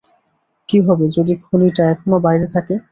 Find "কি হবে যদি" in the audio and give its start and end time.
0.69-1.33